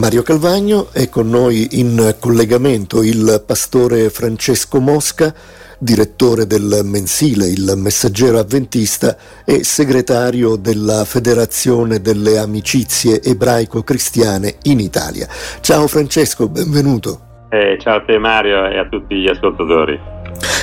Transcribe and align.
Mario 0.00 0.22
Calvagno 0.22 0.88
è 0.94 1.10
con 1.10 1.28
noi 1.28 1.78
in 1.78 2.16
collegamento 2.18 3.02
il 3.02 3.44
pastore 3.46 4.08
Francesco 4.08 4.80
Mosca, 4.80 5.34
direttore 5.78 6.46
del 6.46 6.80
mensile 6.84 7.48
Il 7.48 7.74
Messaggero 7.76 8.38
Avventista 8.38 9.14
e 9.44 9.62
segretario 9.62 10.56
della 10.56 11.04
Federazione 11.04 12.00
delle 12.00 12.38
Amicizie 12.38 13.20
Ebraico-Cristiane 13.22 14.54
in 14.62 14.80
Italia. 14.80 15.28
Ciao 15.60 15.86
Francesco, 15.86 16.48
benvenuto. 16.48 17.46
Eh, 17.50 17.76
ciao 17.78 17.96
a 17.96 18.00
te 18.02 18.16
Mario 18.16 18.70
e 18.70 18.78
a 18.78 18.88
tutti 18.88 19.16
gli 19.16 19.28
ascoltatori. 19.28 20.19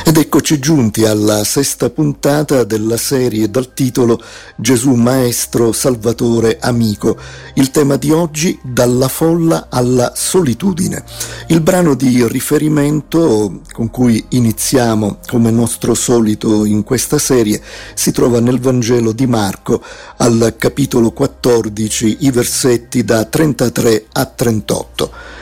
Ed 0.07 0.15
eccoci 0.15 0.57
giunti 0.57 1.03
alla 1.03 1.43
sesta 1.43 1.89
puntata 1.89 2.63
della 2.63 2.95
serie 2.95 3.51
dal 3.51 3.73
titolo 3.73 4.23
Gesù 4.55 4.93
Maestro, 4.93 5.73
Salvatore, 5.73 6.59
Amico. 6.61 7.17
Il 7.55 7.71
tema 7.71 7.97
di 7.97 8.11
oggi 8.11 8.57
dalla 8.63 9.09
folla 9.09 9.67
alla 9.70 10.13
solitudine. 10.15 11.03
Il 11.48 11.59
brano 11.59 11.93
di 11.93 12.25
riferimento 12.25 13.63
con 13.73 13.91
cui 13.91 14.23
iniziamo 14.29 15.20
come 15.27 15.51
nostro 15.51 15.93
solito 15.93 16.63
in 16.63 16.84
questa 16.84 17.17
serie 17.17 17.62
si 17.93 18.13
trova 18.13 18.39
nel 18.39 18.62
Vangelo 18.62 19.12
di 19.12 19.27
Marco 19.27 19.84
al 20.20 20.55
capitolo 20.57 21.12
14, 21.12 22.20
i 22.21 22.31
versetti 22.31 23.03
da 23.03 23.26
33 23.26 24.05
a 24.13 24.23
38. 24.23 25.37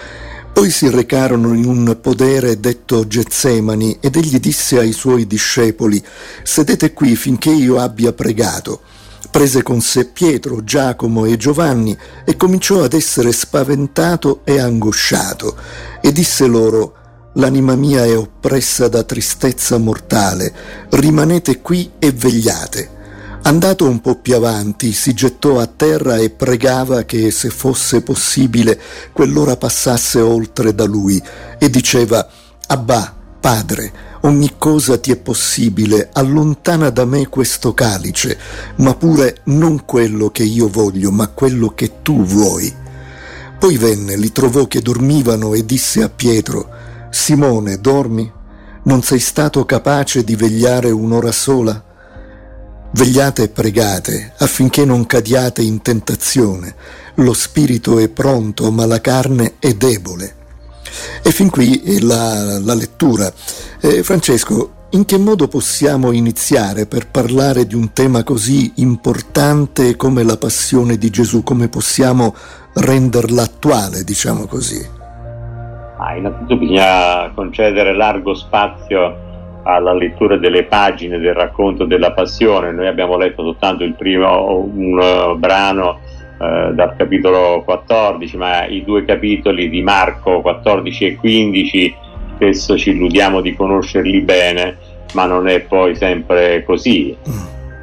Poi 0.55 0.71
si 0.71 0.89
recarono 0.89 1.53
in 1.53 1.65
un 1.65 1.97
podere 1.99 2.61
detto 2.61 3.05
Getsemani 3.05 3.97
ed 3.99 4.15
egli 4.15 4.39
disse 4.39 4.79
ai 4.79 4.93
suoi 4.93 5.27
discepoli, 5.27 6.01
sedete 6.43 6.93
qui 6.93 7.17
finché 7.17 7.49
io 7.49 7.77
abbia 7.77 8.13
pregato. 8.13 8.79
Prese 9.29 9.63
con 9.63 9.81
sé 9.81 10.05
Pietro, 10.05 10.63
Giacomo 10.63 11.25
e 11.25 11.35
Giovanni 11.35 11.95
e 12.23 12.37
cominciò 12.37 12.83
ad 12.83 12.93
essere 12.93 13.33
spaventato 13.33 14.45
e 14.45 14.57
angosciato 14.57 15.57
e 15.99 16.13
disse 16.13 16.45
loro, 16.45 16.95
L'anima 17.33 17.75
mia 17.75 18.05
è 18.05 18.15
oppressa 18.17 18.87
da 18.87 19.03
tristezza 19.03 19.77
mortale, 19.77 20.53
rimanete 20.91 21.59
qui 21.59 21.91
e 21.99 22.13
vegliate. 22.13 22.95
Andato 23.48 23.88
un 23.88 24.01
po' 24.01 24.15
più 24.15 24.35
avanti, 24.35 24.91
si 24.91 25.13
gettò 25.13 25.60
a 25.60 25.68
terra 25.68 26.18
e 26.18 26.32
pregava 26.32 27.04
che, 27.04 27.29
se 27.29 27.52
fosse 27.52 28.02
possibile, 28.02 28.82
quell'ora 29.13 29.55
passasse 29.55 30.20
oltre 30.20 30.74
da 30.74 30.85
lui 30.85 31.21
e 31.60 31.70
diceva, 31.70 32.27
Abba, 32.65 33.15
Padre, 33.40 33.93
ogni 34.21 34.54
cosa 34.57 34.98
ti 34.98 35.12
è 35.12 35.18
possibile, 35.18 36.10
allontana 36.12 36.90
da 36.90 37.05
me 37.05 37.27
questo 37.27 37.76
calice, 37.76 38.35
ma 38.77 38.96
pure 38.96 39.41
non 39.43 39.85
quello 39.85 40.32
che 40.32 40.41
io 40.41 40.68
voglio, 40.68 41.12
ma 41.12 41.27
quello 41.27 41.70
che 41.76 42.02
tu 42.02 42.24
vuoi. 42.24 42.74
Poi 43.59 43.77
venne, 43.77 44.18
li 44.18 44.32
trovò 44.32 44.65
che 44.65 44.82
dormivano 44.82 45.54
e 45.54 45.63
disse 45.63 46.02
a 46.02 46.09
Pietro, 46.09 46.68
Simone, 47.12 47.80
dormi? 47.80 48.32
Non 48.85 49.04
sei 49.04 49.20
stato 49.20 49.65
capace 49.65 50.24
di 50.24 50.35
vegliare 50.35 50.90
un'ora 50.90 51.32
sola? 51.32 51.84
Vegliate 52.96 53.43
e 53.43 53.49
pregate 53.49 54.32
affinché 54.38 54.85
non 54.85 55.05
cadiate 55.05 55.62
in 55.62 55.82
tentazione. 55.82 56.74
Lo 57.15 57.34
spirito 57.34 57.99
è 57.99 58.07
pronto, 58.07 58.71
ma 58.71 58.85
la 58.85 59.02
carne 59.02 59.55
è 59.60 59.74
debole. 59.74 60.35
E 61.21 61.29
fin 61.32 61.49
qui 61.49 61.99
la, 61.99 62.57
la 62.57 62.74
lettura. 62.74 63.29
Eh, 63.82 64.02
Francesco, 64.02 64.88
in 64.91 65.03
che 65.03 65.18
modo 65.18 65.50
possiamo 65.50 66.13
iniziare 66.13 66.85
per 66.85 67.09
parlare 67.09 67.68
di 67.68 67.75
un 67.75 67.91
tema 67.91 68.24
così 68.24 68.72
importante 68.75 69.97
come 69.97 70.24
la 70.24 70.38
passione 70.38 70.97
di 70.97 71.09
Gesù? 71.09 71.44
Come 71.44 71.68
possiamo 71.68 72.34
renderla 72.75 73.44
attuale, 73.44 74.06
diciamo 74.06 74.46
così? 74.46 74.81
Ah, 75.97 76.16
innanzitutto 76.16 76.56
bisogna 76.56 77.30
concedere 77.34 77.94
largo 77.94 78.34
spazio 78.35 79.25
alla 79.66 79.94
lettura 79.94 80.38
delle 80.38 80.63
pagine 80.63 81.18
del 81.18 81.34
racconto 81.34 81.86
della 81.86 82.12
passione. 82.12 82.72
Noi 82.72 82.88
abbiamo 82.88 83.18
letto 83.18 83.44
soltanto 83.44 83.84
il 83.84 83.96
primo 83.96 84.70
un, 84.74 84.98
uh, 84.98 85.38
brano 85.38 86.00
uh, 86.38 86.72
dal 86.74 86.96
capitolo 86.96 87.64
14, 87.64 88.38
ma 88.38 88.66
i 88.66 88.84
due 88.84 89.04
capitoli 89.06 89.70
di 89.70 89.81
Marco 89.81 90.42
14 90.42 91.06
e 91.06 91.16
15 91.16 91.96
spesso 92.36 92.78
ci 92.78 92.92
illudiamo 92.92 93.42
di 93.42 93.56
conoscerli 93.56 94.22
bene, 94.22 94.78
ma 95.14 95.25
non 95.25 95.48
è 95.48 95.62
poi 95.62 95.96
sempre 95.96 96.64
così. 96.64 97.16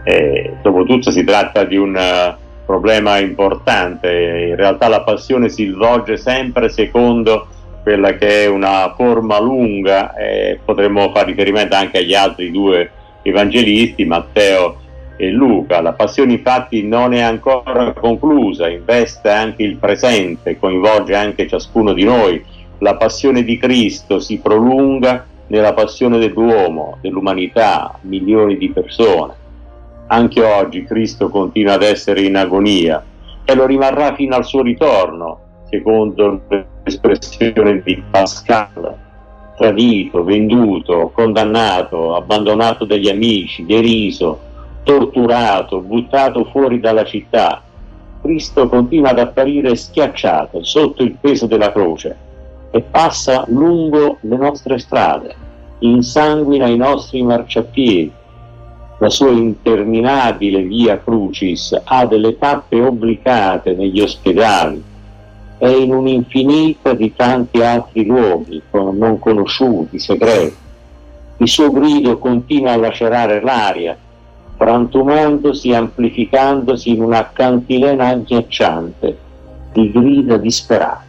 E, 0.04 0.54
dopotutto 0.62 1.10
si 1.10 1.24
tratta 1.24 1.64
di 1.64 1.76
un 1.76 1.96
uh, 1.96 2.34
problema 2.64 3.18
importante, 3.18 4.46
in 4.50 4.56
realtà 4.56 4.88
la 4.88 5.02
passione 5.02 5.48
si 5.48 5.66
svolge 5.66 6.16
sempre 6.16 6.68
secondo 6.68 7.48
quella 7.82 8.14
che 8.14 8.44
è 8.44 8.46
una 8.46 8.94
forma 8.96 9.40
lunga, 9.40 10.14
eh, 10.14 10.58
potremmo 10.64 11.10
fare 11.10 11.26
riferimento 11.26 11.74
anche 11.74 11.98
agli 11.98 12.14
altri 12.14 12.50
due 12.50 12.90
evangelisti, 13.22 14.04
Matteo 14.04 14.80
e 15.16 15.30
Luca. 15.30 15.80
La 15.80 15.92
passione 15.92 16.32
infatti 16.32 16.86
non 16.86 17.12
è 17.12 17.20
ancora 17.20 17.92
conclusa, 17.92 18.68
investe 18.68 19.30
anche 19.30 19.62
il 19.62 19.76
presente, 19.76 20.58
coinvolge 20.58 21.14
anche 21.14 21.48
ciascuno 21.48 21.92
di 21.92 22.04
noi. 22.04 22.44
La 22.78 22.96
passione 22.96 23.44
di 23.44 23.58
Cristo 23.58 24.18
si 24.18 24.38
prolunga 24.38 25.26
nella 25.48 25.72
passione 25.74 26.18
dell'uomo, 26.18 26.98
dell'umanità, 27.00 27.98
milioni 28.02 28.56
di 28.56 28.70
persone. 28.70 29.34
Anche 30.06 30.42
oggi 30.42 30.84
Cristo 30.84 31.28
continua 31.28 31.74
ad 31.74 31.82
essere 31.82 32.22
in 32.22 32.36
agonia 32.36 33.02
e 33.44 33.54
lo 33.54 33.66
rimarrà 33.66 34.14
fino 34.14 34.34
al 34.34 34.44
suo 34.44 34.62
ritorno, 34.62 35.40
secondo 35.68 36.40
l'espressione 37.02 37.82
di 37.82 38.02
Pascal, 38.08 38.96
tradito, 39.56 40.22
venduto, 40.22 41.10
condannato, 41.12 42.14
abbandonato 42.14 42.84
dagli 42.84 43.08
amici, 43.08 43.66
deriso, 43.66 44.38
torturato, 44.84 45.80
buttato 45.80 46.44
fuori 46.44 46.78
dalla 46.80 47.04
città. 47.04 47.60
Cristo 48.22 48.68
continua 48.68 49.10
ad 49.10 49.18
apparire 49.18 49.74
schiacciato 49.74 50.62
sotto 50.62 51.02
il 51.02 51.16
peso 51.20 51.46
della 51.46 51.72
croce 51.72 52.16
e 52.70 52.80
passa 52.80 53.44
lungo 53.48 54.18
le 54.20 54.36
nostre 54.36 54.78
strade, 54.78 55.34
insanguina 55.80 56.68
i 56.68 56.76
nostri 56.76 57.22
marciapiedi. 57.22 58.12
La 58.98 59.10
sua 59.10 59.30
interminabile 59.30 60.62
via 60.62 61.00
Crucis 61.00 61.76
ha 61.82 62.06
delle 62.06 62.38
tappe 62.38 62.80
obblicate 62.80 63.74
negli 63.74 64.00
ospedali, 64.00 64.90
è 65.62 65.68
in 65.68 65.94
un'infinita 65.94 66.92
di 66.92 67.14
tanti 67.14 67.62
altri 67.62 68.04
luoghi 68.04 68.60
non 68.72 69.20
conosciuti, 69.20 70.00
segreti. 70.00 70.56
Il 71.36 71.46
suo 71.46 71.70
grido 71.70 72.18
continua 72.18 72.72
a 72.72 72.76
lacerare 72.76 73.40
l'aria, 73.40 73.96
frantumandosi, 74.56 75.72
amplificandosi 75.72 76.90
in 76.90 77.00
una 77.00 77.30
cantilena 77.32 78.08
agghiacciante 78.08 79.16
di 79.72 79.92
grida 79.92 80.36
disperate. 80.36 81.04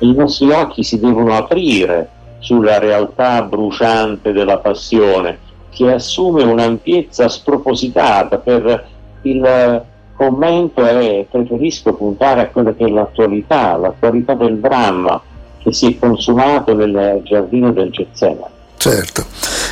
I 0.00 0.12
nostri 0.12 0.50
occhi 0.50 0.82
si 0.82 1.00
devono 1.00 1.34
aprire 1.34 2.10
sulla 2.40 2.78
realtà 2.78 3.40
bruciante 3.40 4.32
della 4.32 4.58
passione, 4.58 5.38
che 5.70 5.90
assume 5.90 6.42
un'ampiezza 6.42 7.30
spropositata 7.30 8.36
per 8.36 8.86
il 9.22 9.82
commento 10.16 10.84
è 10.84 11.26
preferisco 11.30 11.94
puntare 11.94 12.42
a 12.42 12.48
quella 12.48 12.74
che 12.74 12.84
è 12.84 12.88
l'attualità, 12.88 13.76
l'attualità 13.76 14.34
del 14.34 14.58
dramma 14.58 15.20
che 15.58 15.72
si 15.72 15.94
è 15.94 15.98
consumato 15.98 16.74
nel 16.74 17.20
giardino 17.24 17.72
del 17.72 17.90
Getsemani. 17.90 18.52
Certo. 18.76 19.24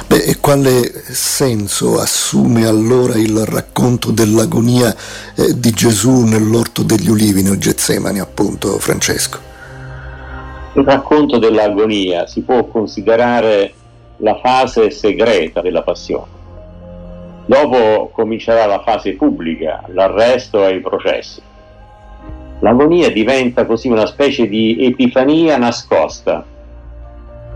Beh, 0.06 0.24
e 0.24 0.38
quale 0.40 0.90
senso 1.10 1.98
assume 1.98 2.66
allora 2.66 3.14
il 3.16 3.44
racconto 3.44 4.10
dell'agonia 4.10 4.94
eh, 5.36 5.58
di 5.58 5.70
Gesù 5.70 6.22
nell'orto 6.22 6.82
degli 6.82 7.08
ulivi 7.08 7.42
nel 7.42 7.58
Getsemani, 7.58 8.20
appunto, 8.20 8.78
Francesco? 8.78 9.38
Il 10.74 10.84
racconto 10.84 11.38
dell'agonia 11.38 12.26
si 12.26 12.40
può 12.40 12.64
considerare 12.64 13.74
la 14.18 14.38
fase 14.42 14.90
segreta 14.90 15.60
della 15.60 15.82
passione 15.82 16.40
Dopo 17.52 18.08
comincerà 18.14 18.64
la 18.64 18.80
fase 18.80 19.12
pubblica, 19.12 19.82
l'arresto 19.88 20.66
e 20.66 20.76
i 20.76 20.80
processi. 20.80 21.42
L'agonia 22.60 23.10
diventa 23.10 23.66
così 23.66 23.88
una 23.88 24.06
specie 24.06 24.48
di 24.48 24.86
epifania 24.86 25.58
nascosta, 25.58 26.42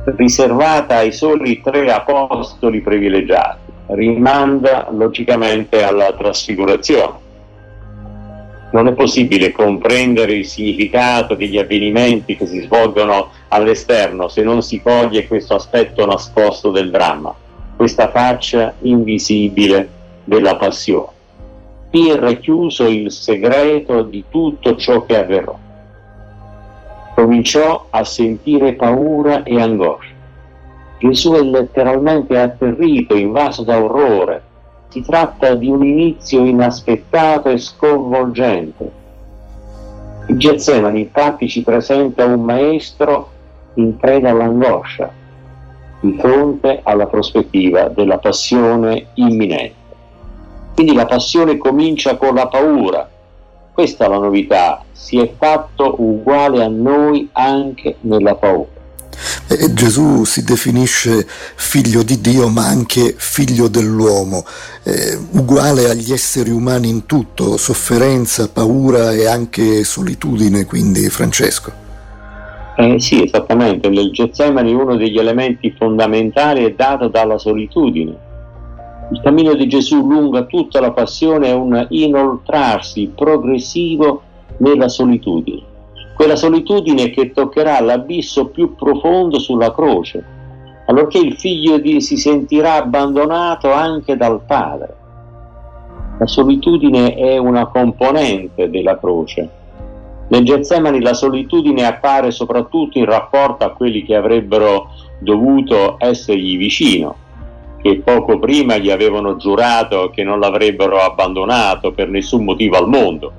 riservata 0.04 0.96
ai 0.96 1.12
soli 1.12 1.62
tre 1.62 1.90
apostoli 1.90 2.82
privilegiati, 2.82 3.72
rimanda 3.86 4.86
logicamente 4.90 5.82
alla 5.82 6.12
trasfigurazione. 6.12 7.14
Non 8.72 8.88
è 8.88 8.92
possibile 8.92 9.50
comprendere 9.50 10.34
il 10.34 10.44
significato 10.44 11.34
degli 11.34 11.56
avvenimenti 11.56 12.36
che 12.36 12.44
si 12.44 12.60
svolgono 12.60 13.30
all'esterno 13.48 14.28
se 14.28 14.42
non 14.42 14.60
si 14.60 14.82
coglie 14.82 15.26
questo 15.26 15.54
aspetto 15.54 16.04
nascosto 16.04 16.70
del 16.70 16.90
dramma 16.90 17.34
questa 17.76 18.10
faccia 18.10 18.74
invisibile 18.80 19.88
della 20.24 20.56
passione. 20.56 21.14
Qui 21.90 22.10
è 22.10 22.16
racchiuso 22.16 22.88
il 22.88 23.10
segreto 23.12 24.02
di 24.02 24.24
tutto 24.28 24.76
ciò 24.76 25.04
che 25.04 25.16
avverrà. 25.16 25.64
cominciò 27.14 27.86
a 27.88 28.04
sentire 28.04 28.74
paura 28.74 29.42
e 29.42 29.58
angoscia. 29.58 30.12
Gesù 30.98 31.32
è 31.32 31.40
letteralmente 31.40 32.38
atterrito, 32.38 33.14
invaso 33.16 33.62
da 33.62 33.82
orrore. 33.82 34.42
Si 34.88 35.00
tratta 35.02 35.54
di 35.54 35.68
un 35.68 35.82
inizio 35.82 36.44
inaspettato 36.44 37.48
e 37.48 37.56
sconvolgente. 37.56 38.90
Il 40.28 40.36
Getsemani 40.36 41.00
infatti 41.00 41.48
ci 41.48 41.62
presenta 41.62 42.26
un 42.26 42.42
maestro 42.42 43.30
in 43.74 43.96
preda 43.96 44.30
all'angoscia, 44.30 45.10
di 46.10 46.18
fronte 46.18 46.80
alla 46.82 47.06
prospettiva 47.06 47.88
della 47.88 48.18
passione 48.18 49.08
imminente. 49.14 49.84
Quindi 50.74 50.94
la 50.94 51.06
passione 51.06 51.56
comincia 51.56 52.16
con 52.16 52.34
la 52.34 52.46
paura. 52.48 53.08
Questa 53.72 54.06
è 54.06 54.08
la 54.08 54.18
novità, 54.18 54.84
si 54.92 55.18
è 55.18 55.32
fatto 55.36 55.96
uguale 55.98 56.64
a 56.64 56.68
noi 56.68 57.28
anche 57.32 57.96
nella 58.00 58.34
paura. 58.34 58.74
Eh, 59.48 59.72
Gesù 59.72 60.24
si 60.24 60.44
definisce 60.44 61.26
figlio 61.54 62.02
di 62.02 62.20
Dio 62.20 62.48
ma 62.48 62.66
anche 62.66 63.14
figlio 63.16 63.68
dell'uomo, 63.68 64.44
eh, 64.82 65.18
uguale 65.32 65.88
agli 65.88 66.12
esseri 66.12 66.50
umani 66.50 66.88
in 66.88 67.06
tutto, 67.06 67.56
sofferenza, 67.56 68.48
paura 68.48 69.12
e 69.12 69.26
anche 69.26 69.84
solitudine, 69.84 70.64
quindi 70.66 71.08
Francesco. 71.08 71.85
Eh, 72.78 73.00
sì, 73.00 73.22
esattamente, 73.22 73.88
nel 73.88 74.10
Getsemani 74.10 74.74
uno 74.74 74.96
degli 74.96 75.16
elementi 75.16 75.70
fondamentali 75.70 76.62
è 76.62 76.74
dato 76.74 77.08
dalla 77.08 77.38
solitudine. 77.38 78.14
Il 79.12 79.20
cammino 79.22 79.54
di 79.54 79.66
Gesù 79.66 80.06
lungo 80.06 80.44
tutta 80.46 80.78
la 80.80 80.92
passione 80.92 81.48
è 81.48 81.54
un 81.54 81.86
inoltrarsi 81.88 83.12
progressivo 83.14 84.20
nella 84.58 84.88
solitudine, 84.88 85.62
quella 86.14 86.36
solitudine 86.36 87.08
che 87.08 87.32
toccherà 87.32 87.80
l'abisso 87.80 88.48
più 88.48 88.74
profondo 88.74 89.38
sulla 89.38 89.72
croce, 89.72 90.22
allorché 90.84 91.16
il 91.16 91.34
figlio 91.38 91.78
di, 91.78 92.02
si 92.02 92.18
sentirà 92.18 92.74
abbandonato 92.74 93.72
anche 93.72 94.18
dal 94.18 94.42
Padre. 94.44 94.96
La 96.18 96.26
solitudine 96.26 97.14
è 97.14 97.38
una 97.38 97.68
componente 97.68 98.68
della 98.68 98.98
croce 98.98 99.64
nel 100.28 100.44
Getsemani 100.44 101.00
la 101.00 101.14
solitudine 101.14 101.86
appare 101.86 102.30
soprattutto 102.30 102.98
in 102.98 103.04
rapporto 103.04 103.64
a 103.64 103.70
quelli 103.70 104.02
che 104.02 104.16
avrebbero 104.16 104.90
dovuto 105.20 105.96
essergli 105.98 106.56
vicino, 106.56 107.14
che 107.80 108.00
poco 108.04 108.38
prima 108.38 108.76
gli 108.76 108.90
avevano 108.90 109.36
giurato 109.36 110.10
che 110.10 110.24
non 110.24 110.40
l'avrebbero 110.40 110.98
abbandonato 110.98 111.92
per 111.92 112.08
nessun 112.08 112.44
motivo 112.44 112.76
al 112.76 112.88
mondo. 112.88 113.32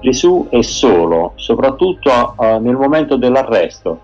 Gesù 0.00 0.46
è 0.50 0.62
solo, 0.62 1.32
soprattutto 1.36 2.34
uh, 2.36 2.58
nel 2.60 2.76
momento 2.76 3.16
dell'arresto, 3.16 4.00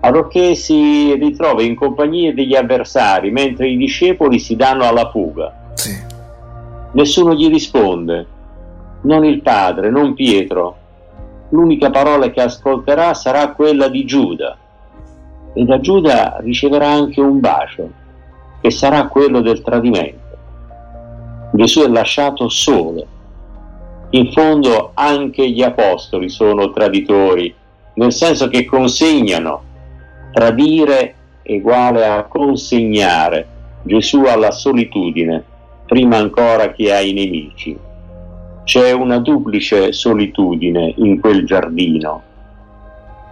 allorché 0.00 0.54
si 0.54 1.14
ritrova 1.14 1.62
in 1.62 1.74
compagnia 1.74 2.32
degli 2.32 2.54
avversari 2.54 3.30
mentre 3.30 3.68
i 3.68 3.76
discepoli 3.76 4.38
si 4.38 4.54
danno 4.54 4.84
alla 4.84 5.10
fuga. 5.10 5.72
Sì. 5.74 5.96
Nessuno 6.92 7.34
gli 7.34 7.48
risponde, 7.48 8.26
non 9.02 9.24
il 9.24 9.42
padre, 9.42 9.90
non 9.90 10.14
Pietro, 10.14 10.76
l'unica 11.50 11.90
parola 11.90 12.30
che 12.30 12.42
ascolterà 12.42 13.14
sarà 13.14 13.52
quella 13.52 13.88
di 13.88 14.04
Giuda 14.04 14.56
e 15.54 15.64
da 15.64 15.80
Giuda 15.80 16.36
riceverà 16.40 16.88
anche 16.88 17.20
un 17.20 17.40
bacio 17.40 17.90
che 18.60 18.70
sarà 18.70 19.06
quello 19.08 19.40
del 19.40 19.62
tradimento. 19.62 20.36
Gesù 21.52 21.82
è 21.82 21.88
lasciato 21.88 22.48
solo. 22.48 23.06
In 24.10 24.30
fondo 24.32 24.92
anche 24.94 25.48
gli 25.50 25.62
apostoli 25.62 26.28
sono 26.28 26.70
traditori, 26.70 27.54
nel 27.94 28.12
senso 28.12 28.48
che 28.48 28.64
consegnano. 28.64 29.62
Tradire 30.32 31.14
è 31.42 31.54
uguale 31.54 32.06
a 32.06 32.24
consegnare 32.24 33.46
Gesù 33.82 34.24
alla 34.24 34.50
solitudine, 34.50 35.42
prima 35.86 36.16
ancora 36.16 36.72
che 36.72 36.92
ai 36.92 37.12
nemici 37.12 37.86
c'è 38.68 38.92
una 38.92 39.18
duplice 39.18 39.94
solitudine 39.94 40.92
in 40.98 41.20
quel 41.20 41.46
giardino. 41.46 42.22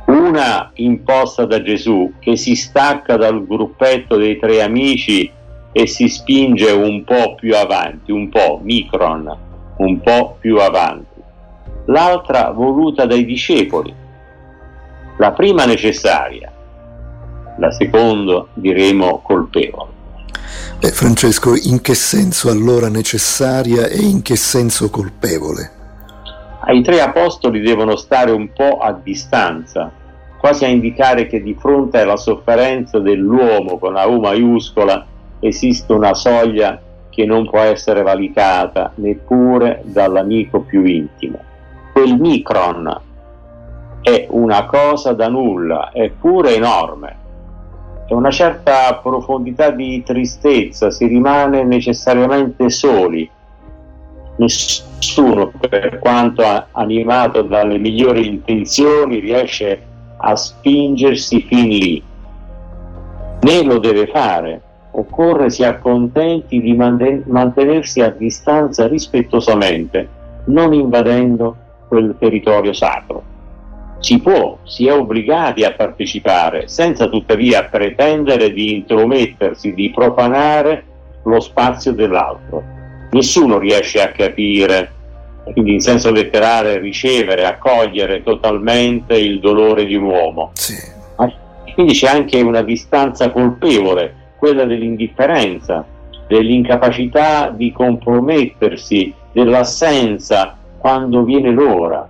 Una 0.06 0.70
imposta 0.76 1.44
da 1.44 1.60
Gesù 1.60 2.14
che 2.20 2.36
si 2.36 2.54
stacca 2.54 3.18
dal 3.18 3.46
gruppetto 3.46 4.16
dei 4.16 4.38
tre 4.38 4.62
amici 4.62 5.30
e 5.72 5.86
si 5.86 6.08
spinge 6.08 6.70
un 6.70 7.04
po' 7.04 7.34
più 7.34 7.54
avanti, 7.54 8.12
un 8.12 8.30
po' 8.30 8.60
micron, 8.62 9.36
un 9.76 10.00
po' 10.00 10.38
più 10.40 10.56
avanti. 10.56 11.20
L'altra 11.84 12.50
voluta 12.52 13.04
dai 13.04 13.26
discepoli. 13.26 13.94
La 15.18 15.32
prima 15.32 15.66
necessaria, 15.66 16.50
la 17.58 17.70
seconda 17.72 18.46
diremo 18.54 19.20
colpevole. 19.22 19.95
Eh, 20.78 20.90
Francesco, 20.90 21.54
in 21.54 21.80
che 21.80 21.94
senso 21.94 22.50
allora 22.50 22.88
necessaria 22.88 23.86
e 23.86 23.98
in 23.98 24.22
che 24.22 24.36
senso 24.36 24.90
colpevole? 24.90 25.70
I 26.66 26.82
tre 26.82 27.00
apostoli 27.00 27.60
devono 27.60 27.96
stare 27.96 28.30
un 28.30 28.52
po' 28.52 28.78
a 28.78 28.92
distanza, 28.92 29.90
quasi 30.36 30.64
a 30.64 30.68
indicare 30.68 31.26
che 31.26 31.42
di 31.42 31.54
fronte 31.58 32.00
alla 32.00 32.16
sofferenza 32.16 32.98
dell'uomo 32.98 33.78
con 33.78 33.94
la 33.94 34.06
U 34.06 34.20
maiuscola 34.20 35.06
esiste 35.40 35.92
una 35.92 36.14
soglia 36.14 36.80
che 37.08 37.24
non 37.24 37.48
può 37.48 37.60
essere 37.60 38.02
valicata 38.02 38.92
neppure 38.96 39.82
dall'amico 39.84 40.60
più 40.60 40.84
intimo. 40.84 41.38
Quel 41.92 42.18
micron 42.18 43.00
è 44.02 44.26
una 44.30 44.66
cosa 44.66 45.12
da 45.14 45.28
nulla, 45.28 45.90
eppure 45.92 46.54
enorme 46.54 47.24
c'è 48.06 48.14
una 48.14 48.30
certa 48.30 49.00
profondità 49.02 49.70
di 49.70 50.00
tristezza, 50.04 50.92
si 50.92 51.06
rimane 51.06 51.64
necessariamente 51.64 52.70
soli. 52.70 53.28
Nessuno, 54.36 55.50
per 55.58 55.98
quanto 55.98 56.42
animato 56.70 57.42
dalle 57.42 57.78
migliori 57.78 58.28
intenzioni, 58.28 59.18
riesce 59.18 59.82
a 60.18 60.36
spingersi 60.36 61.40
fin 61.42 61.68
lì. 61.68 62.02
Né 63.40 63.62
lo 63.64 63.78
deve 63.78 64.06
fare, 64.06 64.60
occorre 64.92 65.50
si 65.50 65.64
accontenti 65.64 66.60
di 66.60 66.74
mantenersi 66.74 68.02
a 68.02 68.10
distanza 68.10 68.86
rispettosamente, 68.86 70.08
non 70.46 70.72
invadendo 70.72 71.56
quel 71.88 72.14
territorio 72.18 72.72
sacro 72.72 73.34
si 73.98 74.20
può, 74.20 74.58
si 74.64 74.86
è 74.86 74.92
obbligati 74.92 75.64
a 75.64 75.72
partecipare, 75.72 76.68
senza 76.68 77.08
tuttavia 77.08 77.64
pretendere 77.64 78.52
di 78.52 78.74
intromettersi, 78.74 79.74
di 79.74 79.90
profanare 79.90 80.84
lo 81.24 81.40
spazio 81.40 81.92
dell'altro. 81.92 82.62
Nessuno 83.10 83.58
riesce 83.58 84.02
a 84.02 84.08
capire, 84.08 84.90
quindi 85.52 85.74
in 85.74 85.80
senso 85.80 86.10
letterale 86.10 86.78
ricevere, 86.78 87.46
accogliere 87.46 88.22
totalmente 88.22 89.16
il 89.16 89.40
dolore 89.40 89.86
di 89.86 89.94
un 89.94 90.04
uomo. 90.04 90.50
Sì. 90.54 90.94
Quindi 91.74 91.92
c'è 91.92 92.08
anche 92.08 92.40
una 92.40 92.62
distanza 92.62 93.30
colpevole, 93.30 94.32
quella 94.38 94.64
dell'indifferenza, 94.64 95.84
dell'incapacità 96.26 97.50
di 97.50 97.70
compromettersi, 97.70 99.12
dell'assenza 99.30 100.56
quando 100.78 101.22
viene 101.22 101.50
l'ora 101.50 102.08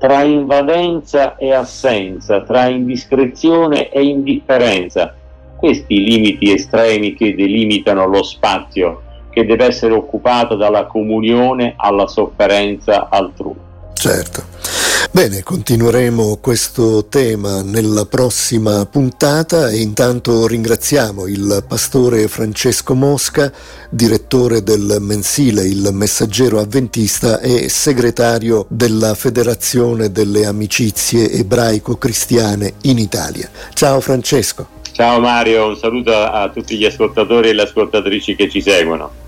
tra 0.00 0.22
invadenza 0.22 1.36
e 1.36 1.52
assenza, 1.52 2.40
tra 2.40 2.68
indiscrezione 2.68 3.90
e 3.90 4.02
indifferenza. 4.02 5.14
Questi 5.56 6.02
limiti 6.02 6.54
estremi 6.54 7.12
che 7.12 7.34
delimitano 7.34 8.06
lo 8.06 8.22
spazio 8.22 9.02
che 9.28 9.44
deve 9.44 9.66
essere 9.66 9.92
occupato 9.92 10.56
dalla 10.56 10.86
comunione 10.86 11.74
alla 11.76 12.06
sofferenza 12.06 13.08
altrui. 13.10 13.54
Certo. 13.92 14.42
Bene, 15.12 15.42
continueremo 15.42 16.36
questo 16.36 17.06
tema 17.06 17.62
nella 17.62 18.06
prossima 18.06 18.86
puntata 18.86 19.68
e 19.68 19.80
intanto 19.80 20.46
ringraziamo 20.46 21.26
il 21.26 21.64
pastore 21.66 22.28
Francesco 22.28 22.94
Mosca, 22.94 23.52
direttore 23.90 24.62
del 24.62 24.98
mensile 25.00 25.66
Il 25.66 25.88
Messaggero 25.92 26.60
Avventista 26.60 27.40
e 27.40 27.68
segretario 27.68 28.66
della 28.68 29.14
Federazione 29.16 30.12
delle 30.12 30.46
Amicizie 30.46 31.28
Ebraico-Cristiane 31.28 32.74
in 32.82 32.98
Italia. 32.98 33.50
Ciao 33.74 34.00
Francesco. 34.00 34.68
Ciao 34.92 35.18
Mario, 35.18 35.66
un 35.70 35.76
saluto 35.76 36.14
a 36.14 36.48
tutti 36.50 36.78
gli 36.78 36.84
ascoltatori 36.84 37.48
e 37.48 37.52
le 37.52 37.62
ascoltatrici 37.62 38.36
che 38.36 38.48
ci 38.48 38.62
seguono. 38.62 39.20